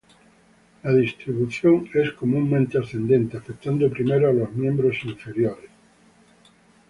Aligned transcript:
La 0.81 0.93
distribución 0.93 1.87
es 1.93 2.11
comúnmente 2.13 2.79
ascendente, 2.79 3.37
afectando 3.37 3.87
primero 3.87 4.29
a 4.31 4.33
los 4.33 4.51
miembros 4.51 4.97
inferiores. 5.03 5.69